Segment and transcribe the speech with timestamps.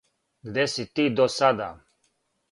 [0.45, 1.69] Где си ти до сада?